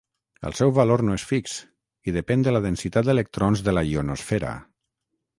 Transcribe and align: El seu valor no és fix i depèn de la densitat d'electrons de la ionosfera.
El 0.49 0.53
seu 0.59 0.71
valor 0.75 1.01
no 1.09 1.17
és 1.17 1.25
fix 1.31 1.51
i 2.11 2.13
depèn 2.15 2.45
de 2.47 2.53
la 2.55 2.61
densitat 2.63 3.09
d'electrons 3.09 3.61
de 3.69 3.75
la 3.79 3.85
ionosfera. 3.91 4.55